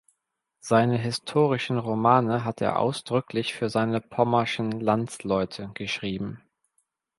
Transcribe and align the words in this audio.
Seine 0.61 0.97
historischen 0.97 1.77
Romane 1.77 2.43
hat 2.43 2.59
er 2.59 2.79
ausdrücklich 2.79 3.53
für 3.53 3.69
seine 3.69 4.01
pommerschen 4.01 4.71
Landsleute 4.79 5.69
geschrieben. 5.75 6.41